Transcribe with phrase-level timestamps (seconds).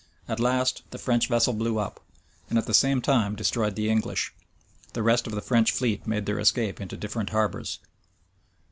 [0.27, 2.03] At last the French vessel blew up;
[2.49, 4.31] and at the same time destroyed the English.[*]
[4.93, 7.77] The rest of the French fleet made their escape into different harbors.